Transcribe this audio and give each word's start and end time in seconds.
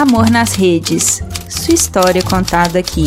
Amor 0.00 0.30
nas 0.30 0.54
Redes. 0.54 1.22
Sua 1.46 1.74
história 1.74 2.22
contada 2.22 2.78
aqui. 2.78 3.04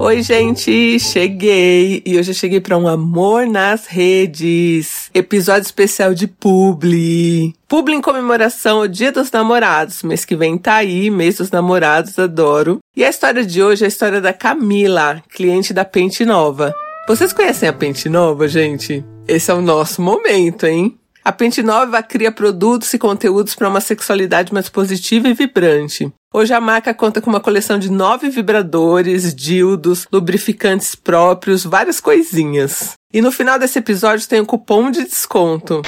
Oi, 0.00 0.20
gente, 0.20 0.98
cheguei 0.98 2.02
e 2.04 2.18
hoje 2.18 2.32
eu 2.32 2.34
cheguei 2.34 2.60
para 2.60 2.76
um 2.76 2.88
Amor 2.88 3.46
nas 3.46 3.86
Redes, 3.86 5.08
episódio 5.14 5.62
especial 5.62 6.12
de 6.12 6.26
Publi. 6.26 7.54
Publi 7.68 7.94
em 7.94 8.00
comemoração 8.00 8.78
ao 8.78 8.88
Dia 8.88 9.12
dos 9.12 9.30
Namorados, 9.30 10.02
mês 10.02 10.24
que 10.24 10.34
vem 10.34 10.58
tá 10.58 10.74
aí, 10.74 11.08
mês 11.08 11.36
dos 11.36 11.52
namorados, 11.52 12.18
adoro. 12.18 12.80
E 12.96 13.04
a 13.04 13.08
história 13.08 13.46
de 13.46 13.62
hoje 13.62 13.84
é 13.84 13.86
a 13.86 13.88
história 13.88 14.20
da 14.20 14.32
Camila, 14.32 15.22
cliente 15.32 15.72
da 15.72 15.84
Pente 15.84 16.24
Nova. 16.24 16.74
Vocês 17.06 17.32
conhecem 17.32 17.68
a 17.68 17.72
Pente 17.72 18.08
Nova, 18.08 18.48
gente? 18.48 19.04
Esse 19.28 19.52
é 19.52 19.54
o 19.54 19.62
nosso 19.62 20.02
momento, 20.02 20.66
hein? 20.66 20.98
A 21.24 21.32
Pente 21.32 21.62
Nova 21.62 22.02
cria 22.02 22.30
produtos 22.30 22.92
e 22.92 22.98
conteúdos 22.98 23.54
para 23.54 23.66
uma 23.66 23.80
sexualidade 23.80 24.52
mais 24.52 24.68
positiva 24.68 25.26
e 25.26 25.32
vibrante. 25.32 26.12
Hoje 26.30 26.52
a 26.52 26.60
marca 26.60 26.92
conta 26.92 27.18
com 27.22 27.30
uma 27.30 27.40
coleção 27.40 27.78
de 27.78 27.90
nove 27.90 28.28
vibradores, 28.28 29.34
dildos, 29.34 30.06
lubrificantes 30.12 30.94
próprios, 30.94 31.64
várias 31.64 31.98
coisinhas. 31.98 32.92
E 33.10 33.22
no 33.22 33.32
final 33.32 33.58
desse 33.58 33.78
episódio 33.78 34.28
tem 34.28 34.42
um 34.42 34.44
cupom 34.44 34.90
de 34.90 35.02
desconto. 35.04 35.80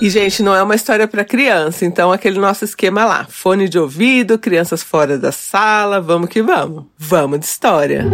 E, 0.00 0.08
gente, 0.08 0.44
não 0.44 0.54
é 0.54 0.62
uma 0.62 0.76
história 0.76 1.08
para 1.08 1.24
criança, 1.24 1.84
então 1.84 2.12
aquele 2.12 2.38
nosso 2.38 2.64
esquema 2.64 3.04
lá: 3.04 3.26
fone 3.28 3.68
de 3.68 3.80
ouvido, 3.80 4.38
crianças 4.38 4.80
fora 4.80 5.18
da 5.18 5.32
sala, 5.32 6.00
vamos 6.00 6.28
que 6.28 6.40
vamos. 6.40 6.84
Vamos 6.96 7.40
de 7.40 7.46
história. 7.46 8.06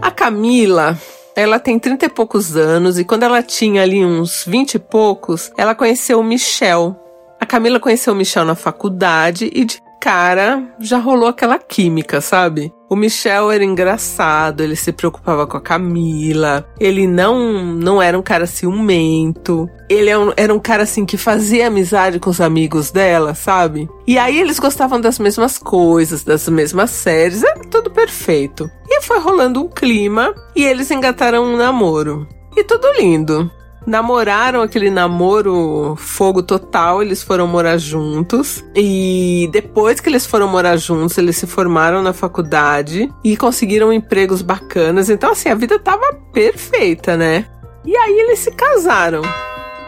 A 0.00 0.10
Camila 0.10 0.98
ela 1.36 1.60
tem 1.60 1.78
30 1.78 2.06
e 2.06 2.08
poucos 2.08 2.56
anos 2.56 2.98
e 2.98 3.04
quando 3.04 3.24
ela 3.24 3.42
tinha 3.42 3.82
ali 3.82 4.02
uns 4.02 4.42
20 4.46 4.76
e 4.76 4.78
poucos, 4.78 5.52
ela 5.54 5.74
conheceu 5.74 6.18
o 6.18 6.24
Michel. 6.24 6.96
A 7.38 7.44
Camila 7.44 7.78
conheceu 7.78 8.14
o 8.14 8.16
Michel 8.16 8.46
na 8.46 8.54
faculdade 8.54 9.50
e 9.52 9.66
de 9.66 9.82
cara 10.06 10.62
já 10.78 10.98
rolou 10.98 11.28
aquela 11.28 11.58
química, 11.58 12.20
sabe? 12.20 12.72
O 12.88 12.94
Michel 12.94 13.50
era 13.50 13.64
engraçado, 13.64 14.60
ele 14.60 14.76
se 14.76 14.92
preocupava 14.92 15.48
com 15.48 15.56
a 15.56 15.60
Camila, 15.60 16.64
ele 16.78 17.08
não 17.08 17.74
não 17.74 18.00
era 18.00 18.16
um 18.16 18.22
cara 18.22 18.46
ciumento, 18.46 19.68
ele 19.90 20.08
era 20.08 20.10
é 20.10 20.18
um, 20.18 20.32
era 20.36 20.54
um 20.54 20.60
cara 20.60 20.84
assim 20.84 21.04
que 21.04 21.16
fazia 21.16 21.66
amizade 21.66 22.20
com 22.20 22.30
os 22.30 22.40
amigos 22.40 22.92
dela, 22.92 23.34
sabe? 23.34 23.88
E 24.06 24.16
aí 24.16 24.38
eles 24.38 24.60
gostavam 24.60 25.00
das 25.00 25.18
mesmas 25.18 25.58
coisas, 25.58 26.22
das 26.22 26.48
mesmas 26.48 26.90
séries, 26.90 27.42
era 27.42 27.58
tudo 27.68 27.90
perfeito. 27.90 28.70
E 28.88 29.02
foi 29.02 29.18
rolando 29.18 29.60
um 29.60 29.68
clima 29.68 30.32
e 30.54 30.62
eles 30.62 30.88
engataram 30.88 31.42
um 31.42 31.56
namoro. 31.56 32.28
E 32.56 32.62
tudo 32.62 32.92
lindo 32.92 33.50
namoraram 33.86 34.62
aquele 34.62 34.90
namoro 34.90 35.94
fogo 35.96 36.42
total, 36.42 37.02
eles 37.02 37.22
foram 37.22 37.46
morar 37.46 37.78
juntos. 37.78 38.64
E 38.74 39.48
depois 39.52 40.00
que 40.00 40.08
eles 40.08 40.26
foram 40.26 40.48
morar 40.48 40.76
juntos, 40.76 41.16
eles 41.16 41.36
se 41.36 41.46
formaram 41.46 42.02
na 42.02 42.12
faculdade 42.12 43.10
e 43.24 43.36
conseguiram 43.36 43.92
empregos 43.92 44.42
bacanas. 44.42 45.08
Então, 45.08 45.30
assim, 45.30 45.48
a 45.48 45.54
vida 45.54 45.78
tava 45.78 46.12
perfeita, 46.32 47.16
né? 47.16 47.46
E 47.84 47.96
aí 47.96 48.18
eles 48.18 48.40
se 48.40 48.50
casaram. 48.50 49.22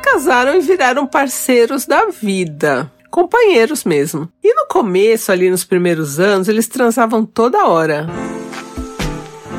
Casaram 0.03 0.57
e 0.57 0.61
viraram 0.61 1.07
parceiros 1.07 1.85
da 1.85 2.07
vida 2.07 2.91
companheiros 3.11 3.85
mesmo. 3.85 4.29
E 4.43 4.55
no 4.55 4.67
começo, 4.69 5.33
ali 5.33 5.51
nos 5.51 5.65
primeiros 5.65 6.21
anos, 6.21 6.49
eles 6.49 6.69
transavam 6.69 7.25
toda 7.25 7.67
hora. 7.67 8.07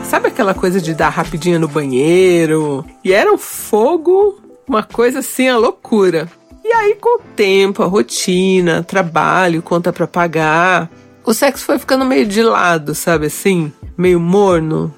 Sabe 0.09 0.29
aquela 0.29 0.55
coisa 0.55 0.81
de 0.81 0.95
dar 0.95 1.09
rapidinho 1.09 1.59
no 1.59 1.67
banheiro? 1.67 2.83
E 3.05 3.13
era 3.13 3.31
um 3.31 3.37
fogo, 3.37 4.41
uma 4.67 4.81
coisa 4.81 5.19
assim, 5.19 5.47
a 5.47 5.55
loucura. 5.55 6.27
E 6.65 6.73
aí, 6.73 6.95
com 6.95 7.19
o 7.19 7.23
tempo, 7.35 7.83
a 7.83 7.85
rotina, 7.85 8.81
trabalho, 8.81 9.61
conta 9.61 9.93
para 9.93 10.07
pagar, 10.07 10.89
o 11.23 11.31
sexo 11.31 11.63
foi 11.63 11.77
ficando 11.77 12.05
meio 12.05 12.25
de 12.25 12.41
lado, 12.41 12.95
sabe 12.95 13.27
assim? 13.27 13.71
Meio 13.95 14.19
morno. 14.19 14.91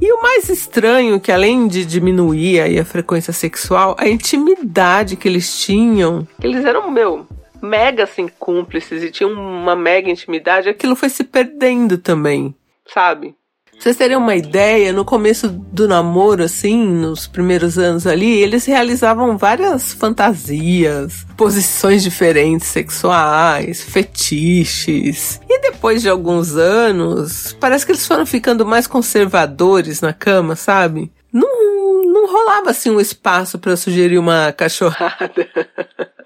E 0.00 0.10
o 0.10 0.22
mais 0.22 0.48
estranho, 0.48 1.20
que 1.20 1.30
além 1.30 1.68
de 1.68 1.84
diminuir 1.84 2.60
aí 2.60 2.78
a 2.78 2.86
frequência 2.86 3.34
sexual, 3.34 3.94
a 3.98 4.08
intimidade 4.08 5.16
que 5.16 5.28
eles 5.28 5.62
tinham. 5.62 6.26
Eles 6.42 6.64
eram, 6.64 6.90
meu, 6.90 7.26
mega 7.60 8.04
assim, 8.04 8.28
cúmplices 8.38 9.02
e 9.02 9.10
tinham 9.10 9.30
uma 9.30 9.76
mega 9.76 10.10
intimidade, 10.10 10.70
aquilo 10.70 10.96
foi 10.96 11.10
se 11.10 11.22
perdendo 11.22 11.98
também, 11.98 12.54
sabe? 12.86 13.34
Vocês 13.78 13.96
terem 13.96 14.16
uma 14.16 14.34
ideia, 14.34 14.92
no 14.92 15.04
começo 15.04 15.48
do 15.48 15.86
namoro, 15.86 16.42
assim, 16.42 16.86
nos 16.86 17.26
primeiros 17.26 17.78
anos 17.78 18.06
ali, 18.06 18.30
eles 18.40 18.64
realizavam 18.64 19.36
várias 19.36 19.92
fantasias, 19.92 21.26
posições 21.36 22.02
diferentes 22.02 22.68
sexuais, 22.68 23.82
fetiches. 23.82 25.40
E 25.48 25.60
depois 25.60 26.00
de 26.00 26.08
alguns 26.08 26.56
anos, 26.56 27.54
parece 27.60 27.84
que 27.84 27.92
eles 27.92 28.06
foram 28.06 28.24
ficando 28.24 28.64
mais 28.64 28.86
conservadores 28.86 30.00
na 30.00 30.14
cama, 30.14 30.56
sabe? 30.56 31.12
Não, 31.30 32.10
não 32.10 32.26
rolava 32.26 32.70
assim 32.70 32.90
um 32.90 33.00
espaço 33.00 33.58
para 33.58 33.76
sugerir 33.76 34.18
uma 34.18 34.50
cachorrada. 34.52 35.48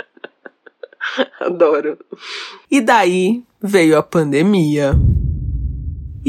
Adoro. 1.41 1.99
E 2.71 2.81
daí 2.81 3.43
veio 3.61 3.97
a 3.99 4.03
pandemia. 4.03 4.95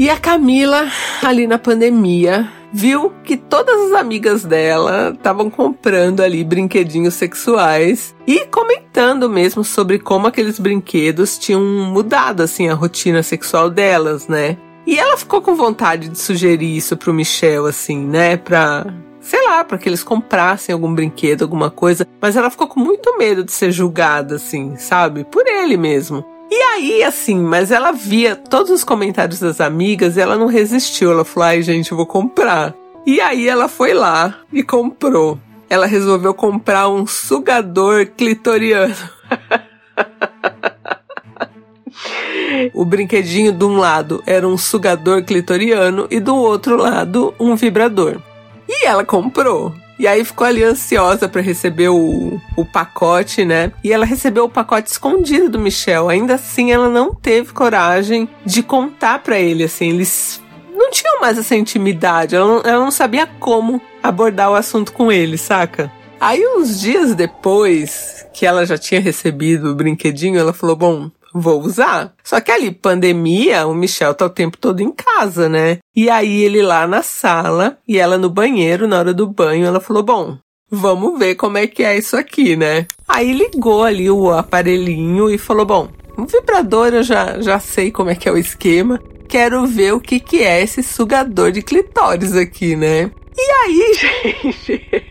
E 0.00 0.08
a 0.08 0.18
Camila, 0.18 0.88
ali 1.22 1.46
na 1.46 1.58
pandemia, 1.58 2.50
viu 2.72 3.12
que 3.22 3.36
todas 3.36 3.78
as 3.78 3.92
amigas 3.92 4.42
dela 4.42 5.12
estavam 5.14 5.50
comprando 5.50 6.22
ali 6.22 6.42
brinquedinhos 6.42 7.12
sexuais 7.12 8.14
e 8.26 8.46
comentando 8.46 9.28
mesmo 9.28 9.62
sobre 9.62 9.98
como 9.98 10.26
aqueles 10.26 10.58
brinquedos 10.58 11.36
tinham 11.36 11.62
mudado 11.62 12.42
assim 12.42 12.70
a 12.70 12.74
rotina 12.74 13.22
sexual 13.22 13.68
delas, 13.68 14.26
né? 14.26 14.56
E 14.86 14.98
ela 14.98 15.18
ficou 15.18 15.42
com 15.42 15.54
vontade 15.54 16.08
de 16.08 16.18
sugerir 16.18 16.74
isso 16.74 16.96
pro 16.96 17.12
Michel 17.12 17.66
assim, 17.66 18.02
né, 18.02 18.38
pra 18.38 18.86
sei 19.20 19.46
lá, 19.46 19.62
para 19.62 19.76
que 19.76 19.86
eles 19.86 20.02
comprassem 20.02 20.72
algum 20.72 20.94
brinquedo, 20.94 21.42
alguma 21.42 21.70
coisa, 21.70 22.08
mas 22.18 22.36
ela 22.36 22.48
ficou 22.48 22.66
com 22.66 22.80
muito 22.80 23.18
medo 23.18 23.44
de 23.44 23.52
ser 23.52 23.70
julgada 23.70 24.36
assim, 24.36 24.76
sabe? 24.76 25.24
Por 25.24 25.46
ele 25.46 25.76
mesmo. 25.76 26.24
E 26.50 26.62
aí, 26.62 27.04
assim, 27.04 27.38
mas 27.38 27.70
ela 27.70 27.92
via 27.92 28.34
todos 28.34 28.70
os 28.70 28.82
comentários 28.82 29.38
das 29.38 29.60
amigas 29.60 30.16
e 30.16 30.20
ela 30.20 30.36
não 30.36 30.46
resistiu. 30.46 31.12
Ela 31.12 31.24
falou: 31.24 31.48
ai, 31.48 31.62
gente, 31.62 31.94
vou 31.94 32.06
comprar. 32.06 32.74
E 33.06 33.20
aí 33.20 33.48
ela 33.48 33.68
foi 33.68 33.94
lá 33.94 34.34
e 34.52 34.62
comprou. 34.62 35.38
Ela 35.68 35.86
resolveu 35.86 36.34
comprar 36.34 36.88
um 36.88 37.06
sugador 37.06 38.06
clitoriano. 38.06 38.94
o 42.74 42.84
brinquedinho 42.84 43.52
de 43.52 43.64
um 43.64 43.76
lado 43.76 44.22
era 44.26 44.46
um 44.46 44.58
sugador 44.58 45.22
clitoriano 45.22 46.08
e 46.10 46.18
do 46.18 46.34
outro 46.34 46.76
lado 46.76 47.32
um 47.38 47.54
vibrador. 47.54 48.20
E 48.68 48.86
ela 48.86 49.04
comprou. 49.04 49.72
E 50.00 50.06
aí 50.06 50.24
ficou 50.24 50.46
ali 50.46 50.64
ansiosa 50.64 51.28
para 51.28 51.42
receber 51.42 51.90
o, 51.90 52.40
o 52.56 52.64
pacote, 52.64 53.44
né? 53.44 53.70
E 53.84 53.92
ela 53.92 54.06
recebeu 54.06 54.44
o 54.44 54.48
pacote 54.48 54.90
escondido 54.90 55.50
do 55.50 55.58
Michel. 55.58 56.08
Ainda 56.08 56.36
assim, 56.36 56.72
ela 56.72 56.88
não 56.88 57.14
teve 57.14 57.52
coragem 57.52 58.26
de 58.42 58.62
contar 58.62 59.18
para 59.18 59.38
ele, 59.38 59.62
assim. 59.62 59.90
Eles 59.90 60.40
não 60.72 60.90
tinham 60.90 61.20
mais 61.20 61.36
essa 61.36 61.54
intimidade. 61.54 62.34
Ela 62.34 62.46
não, 62.46 62.62
ela 62.64 62.82
não 62.82 62.90
sabia 62.90 63.26
como 63.26 63.78
abordar 64.02 64.50
o 64.50 64.54
assunto 64.54 64.90
com 64.94 65.12
ele, 65.12 65.36
saca? 65.36 65.92
Aí, 66.18 66.42
uns 66.56 66.80
dias 66.80 67.14
depois 67.14 68.26
que 68.32 68.46
ela 68.46 68.64
já 68.64 68.78
tinha 68.78 69.02
recebido 69.02 69.70
o 69.70 69.74
brinquedinho, 69.74 70.40
ela 70.40 70.54
falou: 70.54 70.76
Bom, 70.76 71.10
vou 71.34 71.60
usar. 71.60 72.14
Só 72.24 72.40
que 72.40 72.50
ali, 72.50 72.70
pandemia, 72.70 73.66
o 73.66 73.74
Michel 73.74 74.14
tá 74.14 74.26
o 74.26 74.30
tempo 74.30 74.56
todo 74.58 74.80
em 74.80 74.92
casa, 74.92 75.48
né? 75.48 75.78
E 75.94 76.10
aí 76.10 76.42
ele 76.42 76.62
lá 76.62 76.86
na 76.86 77.02
sala 77.02 77.78
e 77.86 77.98
ela 77.98 78.18
no 78.18 78.30
banheiro, 78.30 78.86
na 78.86 78.98
hora 78.98 79.14
do 79.14 79.26
banho, 79.26 79.66
ela 79.66 79.80
falou: 79.80 80.02
Bom, 80.02 80.38
vamos 80.70 81.18
ver 81.18 81.34
como 81.34 81.58
é 81.58 81.66
que 81.66 81.82
é 81.82 81.96
isso 81.96 82.16
aqui, 82.16 82.56
né? 82.56 82.86
Aí 83.08 83.32
ligou 83.32 83.84
ali 83.84 84.10
o 84.10 84.30
aparelhinho 84.30 85.30
e 85.30 85.38
falou: 85.38 85.66
Bom, 85.66 85.88
um 86.16 86.26
vibrador 86.26 86.88
eu 86.88 87.02
já, 87.02 87.40
já 87.40 87.58
sei 87.58 87.90
como 87.90 88.10
é 88.10 88.14
que 88.14 88.28
é 88.28 88.32
o 88.32 88.38
esquema. 88.38 89.00
Quero 89.28 89.64
ver 89.66 89.94
o 89.94 90.00
que, 90.00 90.18
que 90.18 90.42
é 90.42 90.60
esse 90.60 90.82
sugador 90.82 91.52
de 91.52 91.62
clitóris 91.62 92.34
aqui, 92.34 92.74
né? 92.74 93.10
E 93.36 93.50
aí, 93.50 93.94
gente. 94.66 95.06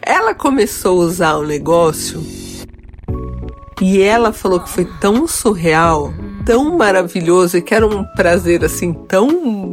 Ela 0.00 0.34
começou 0.34 1.02
a 1.02 1.04
usar 1.04 1.36
o 1.36 1.46
negócio 1.46 2.37
e 3.80 4.02
ela 4.02 4.32
falou 4.32 4.60
que 4.60 4.68
foi 4.68 4.84
tão 5.00 5.26
surreal, 5.26 6.12
tão 6.44 6.76
maravilhoso 6.76 7.56
e 7.56 7.62
que 7.62 7.74
era 7.74 7.86
um 7.86 8.04
prazer 8.04 8.64
assim 8.64 8.92
tão 8.92 9.28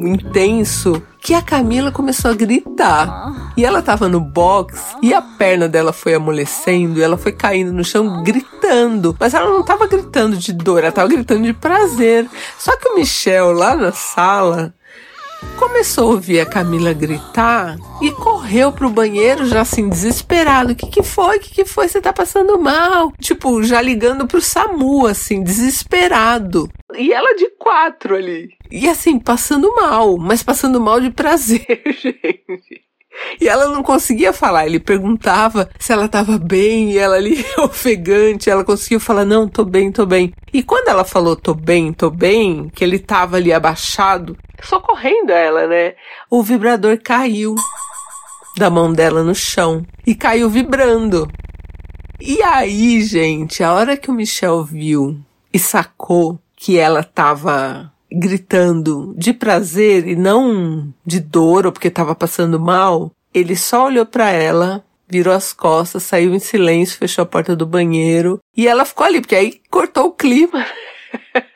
intenso 0.06 1.02
que 1.20 1.34
a 1.34 1.42
Camila 1.42 1.92
começou 1.92 2.30
a 2.30 2.36
gritar. 2.36 3.52
E 3.58 3.66
ela 3.66 3.82
tava 3.82 4.08
no 4.08 4.20
box 4.20 4.96
e 5.02 5.14
a 5.14 5.22
perna 5.22 5.68
dela 5.68 5.92
foi 5.92 6.14
amolecendo 6.14 7.00
e 7.00 7.04
ela 7.04 7.18
foi 7.18 7.32
caindo 7.32 7.74
no 7.74 7.84
chão 7.84 8.22
gritando. 8.24 9.16
Mas 9.20 9.34
ela 9.34 9.50
não 9.50 9.64
tava 9.64 9.88
gritando 9.88 10.38
de 10.38 10.54
dor, 10.54 10.84
ela 10.84 10.92
tava 10.92 11.08
gritando 11.08 11.44
de 11.44 11.54
prazer. 11.54 12.30
Só 12.60 12.78
que 12.78 12.88
o 12.88 12.96
Michel 12.96 13.54
lá 13.54 13.76
na 13.76 13.92
sala 13.92 14.74
começou 15.58 16.06
a 16.06 16.14
ouvir 16.14 16.40
a 16.40 16.46
Camila 16.46 16.94
gritar 16.94 17.78
e 18.02 18.12
correu 18.12 18.72
pro 18.72 18.90
banheiro 18.90 19.46
já 19.46 19.62
assim, 19.62 19.90
desesperado. 19.90 20.74
O 20.74 20.76
que 20.76 20.88
que 20.88 21.04
foi? 21.04 21.38
O 21.38 21.40
que 21.40 21.50
que 21.52 21.66
foi? 21.66 21.88
Você 21.88 22.02
tá 22.02 22.12
passando 22.12 22.60
mal? 22.60 23.12
Tipo, 23.20 23.64
já 23.64 23.82
ligando 23.82 24.28
pro 24.28 24.42
SAMU, 24.42 25.08
assim, 25.08 25.44
desesperado. 25.44 26.70
E 26.94 27.14
ela 27.14 27.36
de 27.36 27.50
quatro 27.58 28.16
ali. 28.16 28.50
E 28.72 28.88
assim, 28.88 29.20
passando 29.20 29.74
mal, 29.76 30.18
mas 30.18 30.44
passando 30.44 30.80
mal 30.80 31.00
de 31.00 31.12
prazer, 31.12 31.82
gente. 32.02 32.86
E 33.40 33.48
ela 33.48 33.68
não 33.68 33.82
conseguia 33.82 34.34
falar. 34.34 34.66
Ele 34.66 34.80
perguntava 34.80 35.70
se 35.80 35.92
ela 35.92 36.06
estava 36.06 36.38
bem 36.38 36.92
e 36.92 36.98
ela 36.98 37.16
ali 37.16 37.44
ofegante. 37.60 38.50
Ela 38.50 38.64
conseguia 38.64 39.00
falar: 39.00 39.26
Não, 39.26 39.48
tô 39.48 39.64
bem, 39.64 39.92
tô 39.92 40.06
bem. 40.06 40.34
E 40.54 40.62
quando 40.62 40.90
ela 40.90 41.04
falou: 41.04 41.36
Tô 41.36 41.54
bem, 41.54 41.94
tô 41.94 42.10
bem, 42.10 42.70
que 42.70 42.84
ele 42.84 42.98
estava 42.98 43.38
ali 43.38 43.54
abaixado, 43.54 44.38
socorrendo 44.62 45.32
ela, 45.32 45.68
né? 45.68 45.96
O 46.30 46.42
vibrador 46.44 47.00
caiu 47.02 47.56
da 48.58 48.70
mão 48.70 48.92
dela 48.92 49.24
no 49.24 49.36
chão 49.36 49.86
e 50.06 50.16
caiu 50.16 50.50
vibrando. 50.50 51.28
E 52.20 52.42
aí, 52.42 53.02
gente, 53.04 53.64
a 53.64 53.74
hora 53.74 53.98
que 53.98 54.10
o 54.10 54.14
Michel 54.14 54.64
viu 54.64 55.18
e 55.54 55.60
sacou 55.60 56.40
que 56.56 56.78
ela 56.78 57.02
estava 57.02 57.92
gritando 58.12 59.14
de 59.18 59.34
prazer 59.34 60.08
e 60.08 60.16
não 60.16 60.94
de 61.06 61.20
dor 61.20 61.66
ou 61.66 61.72
porque 61.72 61.90
estava 61.90 62.16
passando 62.16 62.60
mal, 62.60 63.12
ele 63.34 63.56
só 63.56 63.86
olhou 63.86 64.06
para 64.06 64.32
ela, 64.32 64.84
virou 65.08 65.34
as 65.34 65.52
costas, 65.52 66.04
saiu 66.04 66.34
em 66.34 66.40
silêncio, 66.40 66.98
fechou 66.98 67.24
a 67.24 67.26
porta 67.26 67.56
do 67.56 67.66
banheiro 67.66 68.40
e 68.56 68.68
ela 68.68 68.86
ficou 68.86 69.06
ali, 69.06 69.20
porque 69.20 69.36
aí 69.36 69.62
cortou 69.70 70.06
o 70.06 70.12
clima. 70.12 70.66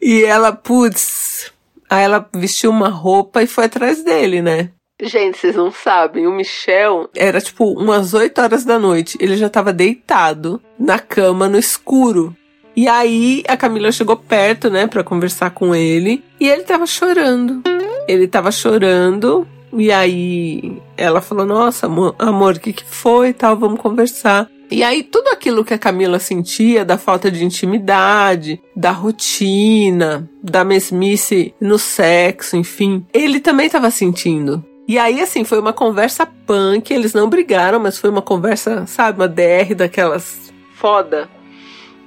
e 0.00 0.24
ela, 0.24 0.52
putz, 0.52 1.52
aí 1.88 2.04
ela 2.04 2.28
vestiu 2.34 2.70
uma 2.70 2.88
roupa 2.88 3.42
e 3.42 3.46
foi 3.46 3.64
atrás 3.64 4.02
dele, 4.02 4.40
né? 4.40 4.70
Gente, 5.02 5.38
vocês 5.38 5.56
não 5.56 5.72
sabem, 5.72 6.26
o 6.26 6.32
Michel 6.32 7.08
era 7.16 7.40
tipo 7.40 7.64
umas 7.72 8.12
8 8.12 8.38
horas 8.40 8.64
da 8.64 8.78
noite. 8.78 9.16
Ele 9.18 9.34
já 9.36 9.48
tava 9.48 9.72
deitado 9.72 10.60
na 10.78 10.98
cama 10.98 11.48
no 11.48 11.58
escuro. 11.58 12.36
E 12.76 12.86
aí 12.86 13.42
a 13.48 13.56
Camila 13.56 13.90
chegou 13.90 14.16
perto, 14.16 14.68
né, 14.70 14.86
para 14.86 15.02
conversar 15.02 15.50
com 15.50 15.74
ele, 15.74 16.22
e 16.38 16.48
ele 16.48 16.62
tava 16.62 16.86
chorando. 16.86 17.62
Ele 18.06 18.28
tava 18.28 18.52
chorando, 18.52 19.46
e 19.72 19.90
aí 19.90 20.80
ela 20.96 21.20
falou: 21.20 21.46
"Nossa, 21.46 21.86
amor, 22.18 22.54
o 22.54 22.60
que 22.60 22.72
que 22.72 22.84
foi? 22.84 23.32
Tal, 23.32 23.56
vamos 23.56 23.80
conversar". 23.80 24.48
E 24.70 24.84
aí 24.84 25.02
tudo 25.02 25.28
aquilo 25.28 25.64
que 25.64 25.74
a 25.74 25.78
Camila 25.78 26.18
sentia 26.18 26.84
da 26.84 26.96
falta 26.96 27.30
de 27.30 27.44
intimidade, 27.44 28.60
da 28.76 28.92
rotina, 28.92 30.28
da 30.42 30.64
mesmice 30.64 31.54
no 31.60 31.78
sexo, 31.78 32.56
enfim, 32.56 33.04
ele 33.12 33.40
também 33.40 33.66
estava 33.66 33.90
sentindo. 33.90 34.64
E 34.86 34.98
aí, 34.98 35.20
assim, 35.20 35.44
foi 35.44 35.60
uma 35.60 35.72
conversa 35.72 36.26
punk, 36.26 36.92
eles 36.92 37.14
não 37.14 37.28
brigaram, 37.30 37.78
mas 37.78 37.96
foi 37.96 38.10
uma 38.10 38.22
conversa, 38.22 38.86
sabe, 38.86 39.20
uma 39.20 39.28
DR 39.28 39.72
daquelas 39.76 40.52
foda. 40.74 41.28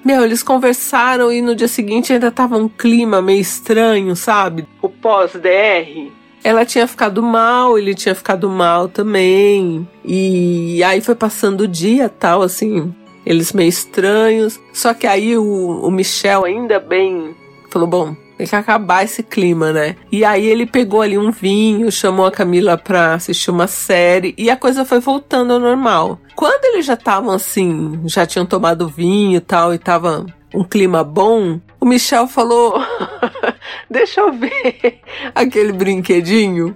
Meu, 0.03 0.23
eles 0.25 0.43
conversaram 0.43 1.31
e 1.31 1.41
no 1.41 1.55
dia 1.55 1.67
seguinte 1.67 2.11
ainda 2.11 2.29
tava 2.29 2.57
um 2.57 2.67
clima 2.67 3.21
meio 3.21 3.39
estranho, 3.39 4.15
sabe? 4.15 4.67
O 4.81 4.89
pós-DR. 4.89 6.11
Ela 6.43 6.65
tinha 6.65 6.85
ficado 6.87 7.23
mal, 7.23 7.77
ele 7.77 7.95
tinha 7.95 8.13
ficado 8.13 8.49
mal 8.49 8.87
também. 8.87 9.87
E 10.03 10.83
aí 10.83 10.99
foi 10.99 11.15
passando 11.15 11.61
o 11.61 11.67
dia 11.67 12.09
tal, 12.09 12.41
assim, 12.41 12.93
eles 13.25 13.53
meio 13.53 13.69
estranhos. 13.69 14.59
Só 14.73 14.93
que 14.93 15.07
aí 15.07 15.37
o, 15.37 15.81
o 15.81 15.89
Michel, 15.89 16.43
ainda 16.43 16.79
bem, 16.79 17.33
falou: 17.69 17.87
bom, 17.87 18.15
tem 18.37 18.47
que 18.47 18.55
acabar 18.55 19.03
esse 19.03 19.23
clima, 19.23 19.71
né? 19.71 19.95
E 20.11 20.25
aí 20.25 20.45
ele 20.45 20.65
pegou 20.65 21.01
ali 21.01 21.17
um 21.17 21.31
vinho, 21.31 21.91
chamou 21.91 22.25
a 22.25 22.31
Camila 22.31 22.77
pra 22.77 23.13
assistir 23.13 23.51
uma 23.51 23.67
série 23.67 24.33
e 24.37 24.49
a 24.49 24.57
coisa 24.57 24.83
foi 24.83 24.99
voltando 24.99 25.53
ao 25.53 25.59
normal. 25.59 26.19
Quando 26.35 26.65
eles 26.65 26.85
já 26.85 26.95
estavam 26.95 27.31
assim, 27.31 28.01
já 28.05 28.25
tinham 28.25 28.45
tomado 28.45 28.89
vinho 28.89 29.37
e 29.37 29.39
tal, 29.39 29.73
e 29.73 29.77
tava 29.77 30.25
um 30.53 30.63
clima 30.63 31.03
bom, 31.03 31.59
o 31.79 31.85
Michel 31.85 32.27
falou: 32.27 32.81
Deixa 33.89 34.21
eu 34.21 34.33
ver 34.33 35.01
aquele 35.33 35.71
brinquedinho. 35.71 36.75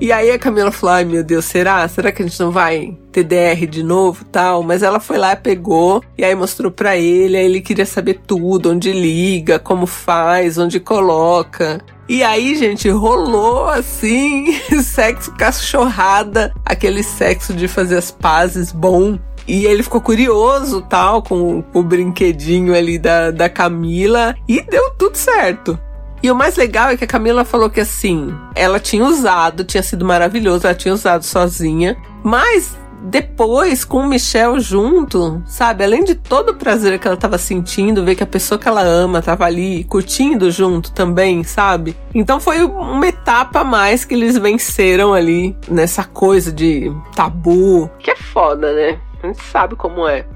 E 0.00 0.10
aí 0.12 0.30
a 0.30 0.38
Camila 0.38 0.72
falou: 0.72 0.96
ai 0.96 1.04
meu 1.04 1.22
Deus, 1.22 1.44
será? 1.44 1.86
Será 1.88 2.10
que 2.10 2.22
a 2.22 2.26
gente 2.26 2.38
não 2.40 2.50
vai 2.50 2.96
TDR 3.12 3.66
de 3.68 3.82
novo 3.82 4.24
tal? 4.24 4.62
Mas 4.62 4.82
ela 4.82 4.98
foi 4.98 5.16
lá, 5.18 5.36
pegou 5.36 6.02
e 6.18 6.24
aí 6.24 6.34
mostrou 6.34 6.70
pra 6.70 6.96
ele. 6.96 7.36
Aí 7.36 7.44
ele 7.44 7.60
queria 7.60 7.86
saber 7.86 8.20
tudo: 8.26 8.70
onde 8.70 8.92
liga, 8.92 9.58
como 9.58 9.86
faz, 9.86 10.58
onde 10.58 10.80
coloca. 10.80 11.80
E 12.06 12.22
aí, 12.22 12.54
gente, 12.54 12.86
rolou 12.90 13.66
assim, 13.66 14.52
sexo 14.82 15.32
cachorrada, 15.32 16.52
aquele 16.62 17.02
sexo 17.02 17.54
de 17.54 17.66
fazer 17.66 17.96
as 17.96 18.10
pazes 18.10 18.72
bom. 18.72 19.18
E 19.46 19.66
ele 19.66 19.82
ficou 19.82 20.00
curioso, 20.00 20.82
tal, 20.82 21.22
com 21.22 21.62
o 21.72 21.82
brinquedinho 21.82 22.74
ali 22.74 22.98
da, 22.98 23.30
da 23.30 23.48
Camila. 23.48 24.34
E 24.48 24.60
deu 24.62 24.90
tudo 24.92 25.16
certo. 25.16 25.78
E 26.22 26.30
o 26.30 26.34
mais 26.34 26.56
legal 26.56 26.88
é 26.88 26.96
que 26.96 27.04
a 27.04 27.06
Camila 27.06 27.44
falou 27.44 27.68
que 27.68 27.80
assim, 27.80 28.34
ela 28.54 28.80
tinha 28.80 29.04
usado, 29.04 29.62
tinha 29.62 29.82
sido 29.82 30.06
maravilhoso, 30.06 30.66
ela 30.66 30.74
tinha 30.74 30.94
usado 30.94 31.22
sozinha, 31.22 31.98
mas 32.22 32.78
depois, 33.04 33.84
com 33.84 33.98
o 33.98 34.06
Michel 34.06 34.58
junto, 34.58 35.42
sabe? 35.46 35.84
Além 35.84 36.02
de 36.02 36.14
todo 36.14 36.50
o 36.50 36.54
prazer 36.54 36.98
que 36.98 37.06
ela 37.06 37.16
tava 37.16 37.36
sentindo, 37.36 38.02
ver 38.02 38.14
que 38.14 38.22
a 38.22 38.26
pessoa 38.26 38.58
que 38.58 38.66
ela 38.66 38.80
ama 38.80 39.20
tava 39.20 39.44
ali 39.44 39.84
curtindo 39.84 40.50
junto 40.50 40.90
também, 40.92 41.44
sabe? 41.44 41.94
Então 42.14 42.40
foi 42.40 42.64
uma 42.64 43.06
etapa 43.06 43.60
a 43.60 43.64
mais 43.64 44.06
que 44.06 44.14
eles 44.14 44.38
venceram 44.38 45.12
ali 45.12 45.54
nessa 45.68 46.04
coisa 46.04 46.50
de 46.50 46.90
tabu, 47.14 47.90
que 47.98 48.10
é 48.10 48.16
foda, 48.16 48.72
né? 48.72 48.98
A 49.24 49.26
gente 49.28 49.42
sabe 49.42 49.74
como 49.74 50.06
é. 50.06 50.26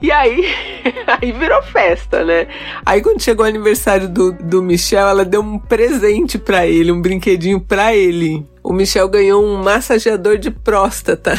E 0.00 0.10
aí, 0.10 0.46
aí 1.06 1.30
virou 1.32 1.62
festa, 1.62 2.24
né? 2.24 2.46
Aí 2.86 3.02
quando 3.02 3.20
chegou 3.20 3.44
o 3.44 3.48
aniversário 3.48 4.08
do, 4.08 4.32
do 4.32 4.62
Michel, 4.62 5.06
ela 5.08 5.24
deu 5.24 5.42
um 5.42 5.58
presente 5.58 6.38
para 6.38 6.66
ele, 6.66 6.90
um 6.90 7.02
brinquedinho 7.02 7.60
para 7.60 7.94
ele. 7.94 8.46
O 8.62 8.72
Michel 8.72 9.08
ganhou 9.10 9.44
um 9.44 9.62
massageador 9.62 10.38
de 10.38 10.50
próstata. 10.50 11.34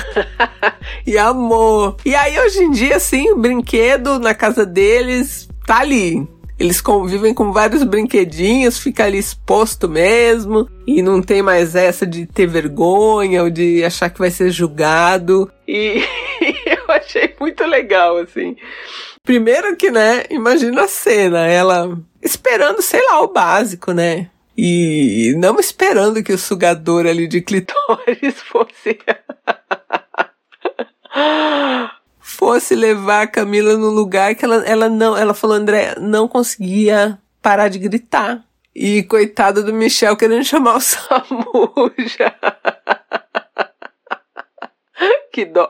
e 1.07 1.17
amor. 1.17 1.97
E 2.05 2.13
aí 2.13 2.39
hoje 2.39 2.59
em 2.59 2.69
dia, 2.69 2.97
assim, 2.97 3.31
o 3.31 3.37
brinquedo 3.37 4.19
na 4.19 4.35
casa 4.35 4.63
deles 4.63 5.49
tá 5.65 5.79
ali. 5.79 6.27
Eles 6.57 6.79
convivem 6.79 7.33
com 7.33 7.51
vários 7.51 7.83
brinquedinhos, 7.83 8.77
fica 8.77 9.03
ali 9.03 9.17
exposto 9.17 9.89
mesmo, 9.89 10.69
e 10.87 11.01
não 11.01 11.21
tem 11.21 11.41
mais 11.41 11.75
essa 11.75 12.07
de 12.07 12.25
ter 12.25 12.47
vergonha 12.47 13.43
ou 13.43 13.49
de 13.49 13.83
achar 13.83 14.09
que 14.09 14.19
vai 14.19 14.31
ser 14.31 14.51
julgado. 14.51 15.51
E 15.67 16.01
muito 17.45 17.63
legal, 17.63 18.17
assim. 18.17 18.57
Primeiro 19.23 19.75
que, 19.75 19.91
né, 19.91 20.23
imagina 20.31 20.83
a 20.83 20.87
cena, 20.87 21.47
ela 21.47 21.95
esperando, 22.21 22.81
sei 22.81 23.03
lá, 23.05 23.21
o 23.21 23.27
básico, 23.27 23.91
né? 23.91 24.31
E 24.57 25.35
não 25.37 25.59
esperando 25.59 26.23
que 26.23 26.33
o 26.33 26.37
sugador 26.37 27.05
ali 27.05 27.27
de 27.27 27.41
clitóris 27.41 28.41
fosse. 28.41 28.97
fosse 32.19 32.73
levar 32.73 33.23
a 33.23 33.27
Camila 33.27 33.77
no 33.77 33.89
lugar 33.89 34.33
que 34.33 34.43
ela, 34.43 34.65
ela 34.65 34.89
não. 34.89 35.15
Ela 35.15 35.35
falou, 35.35 35.55
André, 35.55 35.95
não 35.99 36.27
conseguia 36.27 37.19
parar 37.41 37.67
de 37.67 37.77
gritar. 37.77 38.43
E 38.73 39.03
coitado 39.03 39.63
do 39.63 39.71
Michel 39.71 40.17
querendo 40.17 40.43
chamar 40.43 40.77
o 40.77 40.81
SAMU 40.81 41.93
já. 42.17 42.35
que 45.31 45.45
dó. 45.45 45.67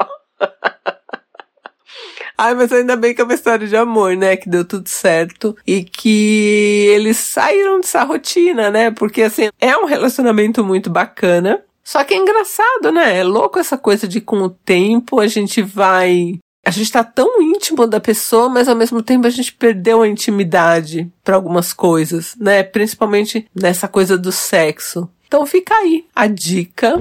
Ai, 2.38 2.54
mas 2.54 2.72
ainda 2.72 2.96
bem 2.96 3.16
que 3.16 3.22
é 3.22 3.24
uma 3.24 3.34
história 3.34 3.66
de 3.66 3.76
amor, 3.76 4.16
né? 4.18 4.36
Que 4.36 4.50
deu 4.50 4.66
tudo 4.66 4.90
certo 4.90 5.56
e 5.66 5.84
que 5.84 6.88
eles 6.94 7.18
saíram 7.18 7.80
dessa 7.80 8.04
rotina, 8.04 8.70
né? 8.70 8.92
Porque 8.92 9.22
assim, 9.22 9.50
é 9.60 9.78
um 9.78 9.86
relacionamento 9.86 10.64
muito 10.64 10.90
bacana. 10.90 11.64
Só 11.84 12.04
que 12.04 12.14
é 12.14 12.18
engraçado, 12.18 12.92
né? 12.92 13.20
É 13.20 13.24
louco 13.24 13.60
essa 13.60 13.78
coisa 13.78 14.08
de 14.08 14.20
com 14.20 14.42
o 14.42 14.50
tempo 14.50 15.20
a 15.20 15.28
gente 15.28 15.62
vai. 15.62 16.40
A 16.66 16.72
gente 16.72 16.92
tá 16.92 17.04
tão 17.04 17.42
íntimo 17.42 17.86
da 17.86 18.00
pessoa, 18.00 18.50
mas 18.50 18.68
ao 18.68 18.76
mesmo 18.76 19.02
tempo 19.04 19.28
a 19.28 19.30
gente 19.30 19.54
perdeu 19.54 20.02
a 20.02 20.08
intimidade 20.08 21.08
para 21.24 21.36
algumas 21.36 21.72
coisas, 21.72 22.36
né? 22.40 22.64
Principalmente 22.64 23.48
nessa 23.56 23.88
coisa 23.88 24.18
do 24.18 24.32
sexo. 24.32 25.08
Então 25.28 25.46
fica 25.46 25.76
aí 25.76 26.06
a 26.14 26.28
dica. 26.28 26.96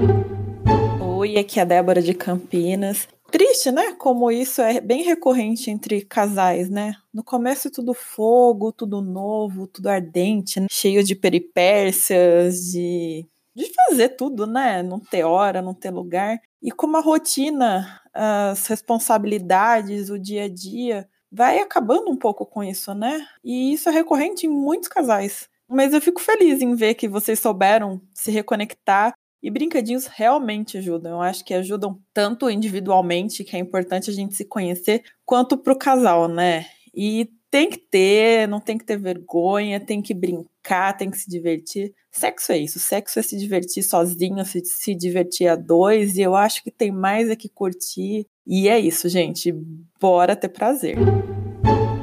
Oi, 1.01 1.37
aqui 1.37 1.59
é 1.59 1.63
a 1.63 1.65
Débora 1.65 2.01
de 2.01 2.13
Campinas 2.13 3.07
triste, 3.35 3.69
né? 3.69 3.91
Como 3.95 4.31
isso 4.31 4.61
é 4.61 4.79
bem 4.79 5.03
recorrente 5.03 5.69
entre 5.69 6.05
casais, 6.05 6.69
né? 6.69 6.95
No 7.13 7.21
começo 7.21 7.69
tudo 7.69 7.93
fogo, 7.93 8.71
tudo 8.71 9.01
novo, 9.01 9.67
tudo 9.67 9.87
ardente, 9.87 10.57
né? 10.57 10.67
cheio 10.71 11.03
de 11.03 11.13
peripécias, 11.13 12.71
de, 12.71 13.25
de 13.53 13.73
fazer 13.73 14.09
tudo, 14.15 14.47
né? 14.47 14.81
Não 14.81 15.01
ter 15.01 15.25
hora, 15.25 15.61
não 15.61 15.73
ter 15.73 15.91
lugar. 15.91 16.39
E 16.63 16.71
como 16.71 16.95
a 16.95 17.01
rotina, 17.01 18.01
as 18.13 18.67
responsabilidades, 18.67 20.09
o 20.09 20.17
dia 20.17 20.45
a 20.45 20.49
dia 20.49 21.05
vai 21.29 21.59
acabando 21.59 22.09
um 22.09 22.15
pouco 22.15 22.45
com 22.45 22.63
isso, 22.63 22.93
né? 22.93 23.27
E 23.43 23.73
isso 23.73 23.89
é 23.89 23.91
recorrente 23.91 24.47
em 24.47 24.49
muitos 24.49 24.87
casais. 24.87 25.49
Mas 25.67 25.93
eu 25.93 25.99
fico 25.99 26.21
feliz 26.21 26.61
em 26.61 26.73
ver 26.73 26.93
que 26.93 27.09
vocês 27.09 27.37
souberam 27.41 27.99
se 28.13 28.31
reconectar 28.31 29.13
e 29.45 29.51
brinquedinhos 29.51 30.07
realmente 30.07 30.75
ajudam. 30.79 31.11
Eu 31.11 31.21
acho 31.21 31.45
que 31.45 31.53
ajudam 31.53 31.99
tanto 32.11 32.49
individualmente, 32.49 33.43
que 33.43 33.55
é 33.55 33.59
importante 33.59 34.09
a 34.09 34.13
gente 34.13 34.33
se 34.33 34.43
conhecer, 34.43 35.03
quanto 35.23 35.55
para 35.55 35.71
o 35.71 35.77
casal, 35.77 36.27
né? 36.27 36.65
E 36.95 37.29
tem 37.51 37.69
que 37.69 37.77
ter, 37.77 38.47
não 38.47 38.59
tem 38.59 38.75
que 38.75 38.83
ter 38.83 38.97
vergonha, 38.97 39.79
tem 39.79 40.01
que 40.01 40.15
brincar, 40.15 40.97
tem 40.97 41.11
que 41.11 41.19
se 41.19 41.29
divertir. 41.29 41.93
Sexo 42.11 42.53
é 42.53 42.57
isso, 42.57 42.79
sexo 42.79 43.19
é 43.19 43.21
se 43.21 43.37
divertir 43.37 43.83
sozinho, 43.83 44.43
se, 44.43 44.65
se 44.65 44.95
divertir 44.95 45.47
a 45.47 45.55
dois, 45.55 46.17
e 46.17 46.21
eu 46.21 46.33
acho 46.33 46.63
que 46.63 46.71
tem 46.71 46.91
mais 46.91 47.29
é 47.29 47.35
que 47.35 47.47
curtir. 47.47 48.25
E 48.47 48.67
é 48.67 48.79
isso, 48.79 49.07
gente. 49.07 49.53
Bora 49.99 50.35
ter 50.35 50.49
prazer. 50.49 50.97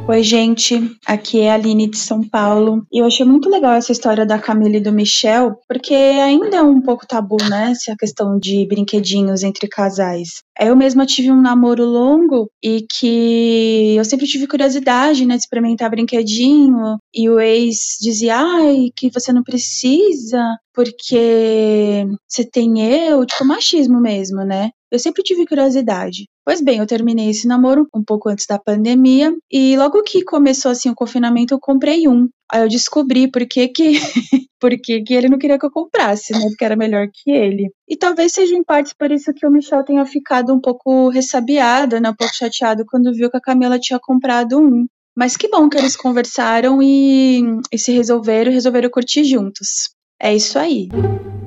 Oi, 0.09 0.21
gente. 0.25 0.75
Aqui 1.07 1.41
é 1.41 1.53
a 1.53 1.55
Aline 1.55 1.89
de 1.89 1.97
São 1.97 2.29
Paulo. 2.29 2.85
E 2.93 3.01
eu 3.01 3.07
achei 3.07 3.25
muito 3.25 3.49
legal 3.49 3.75
essa 3.75 3.93
história 3.93 4.27
da 4.27 4.37
Camila 4.37 4.77
e 4.77 4.81
do 4.81 4.93
Michel, 4.93 5.55
porque 5.69 5.95
ainda 5.95 6.57
é 6.57 6.63
um 6.63 6.83
pouco 6.83 7.07
tabu, 7.07 7.37
né? 7.49 7.71
Essa 7.71 7.95
questão 7.97 8.37
de 8.37 8.67
brinquedinhos 8.67 9.45
entre 9.45 9.69
casais. 9.69 10.43
Eu 10.61 10.75
mesma 10.75 11.07
tive 11.07 11.31
um 11.31 11.41
namoro 11.41 11.85
longo 11.85 12.51
e 12.63 12.85
que 12.99 13.95
eu 13.97 14.05
sempre 14.05 14.27
tive 14.27 14.49
curiosidade, 14.49 15.25
né, 15.25 15.37
de 15.37 15.43
experimentar 15.43 15.89
brinquedinho. 15.89 16.99
E 17.15 17.31
o 17.31 17.39
ex 17.41 17.97
dizia, 18.01 18.37
ai, 18.37 18.89
que 18.97 19.09
você 19.09 19.33
não 19.33 19.43
precisa, 19.43 20.43
porque 20.75 22.05
você 22.29 22.45
tem 22.45 23.07
eu, 23.07 23.25
tipo, 23.25 23.45
machismo 23.45 24.01
mesmo, 24.01 24.45
né? 24.45 24.71
Eu 24.91 24.99
sempre 24.99 25.23
tive 25.23 25.47
curiosidade. 25.47 26.25
Pois 26.45 26.61
bem, 26.61 26.79
eu 26.79 26.87
terminei 26.87 27.31
esse 27.31 27.47
namoro 27.47 27.87
um 27.95 28.03
pouco 28.03 28.29
antes 28.29 28.47
da 28.47 28.59
pandemia 28.59 29.33
e 29.51 29.77
logo 29.77 30.03
que 30.03 30.25
começou 30.25 30.73
assim 30.73 30.91
o 30.91 30.95
confinamento 30.95 31.55
eu 31.55 31.61
comprei 31.61 32.09
um. 32.09 32.29
Aí 32.51 32.63
eu 32.63 32.69
descobri 32.69 33.31
por 33.31 33.47
que 33.47 33.69
que, 33.69 33.93
por 34.61 34.71
que, 34.71 35.03
que 35.03 35.15
ele 35.15 35.29
não 35.29 35.39
queria 35.39 35.57
que 35.57 35.65
eu 35.65 35.71
comprasse, 35.71 36.33
né? 36.33 36.41
Porque 36.49 36.65
era 36.65 36.75
melhor 36.75 37.07
que 37.13 37.31
ele. 37.31 37.71
E 37.89 37.97
talvez 37.97 38.33
seja 38.33 38.57
em 38.57 38.65
parte 38.65 38.93
por 38.99 39.13
isso 39.13 39.33
que 39.33 39.47
o 39.47 39.51
Michel 39.51 39.85
tenha 39.85 40.05
ficado 40.05 40.53
um 40.53 40.61
pouco 40.61 41.09
ressabiado, 41.11 42.01
né? 42.01 42.11
Um 42.11 42.17
pouco 42.17 42.35
chateado 42.35 42.85
quando 42.87 43.15
viu 43.15 43.31
que 43.31 43.37
a 43.37 43.41
Camila 43.41 43.79
tinha 43.79 44.01
comprado 44.03 44.59
um. 44.59 44.87
Mas 45.17 45.37
que 45.37 45.49
bom 45.49 45.69
que 45.69 45.79
eles 45.79 45.95
conversaram 45.95 46.83
e, 46.83 47.43
e 47.73 47.79
se 47.79 47.93
resolveram 47.93 48.51
e 48.51 48.55
resolveram 48.55 48.91
curtir 48.91 49.25
juntos. 49.25 49.91
É 50.21 50.35
isso 50.35 50.59
aí. 50.59 50.89
Um 50.93 51.42